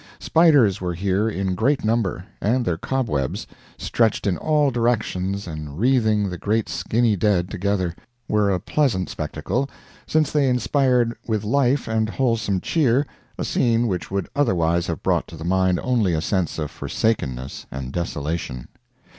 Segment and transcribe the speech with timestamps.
[0.17, 3.45] Spiders were here in great number, and their cobwebs,
[3.77, 7.93] stretched in all directions and wreathing the great skinny dead together,
[8.27, 9.69] were a pleasant spectacle,
[10.07, 13.05] since they inspired with life and wholesome cheer
[13.37, 17.67] a scene which would otherwise have brought to the mind only a sense of forsakenness
[17.69, 18.69] and desolation.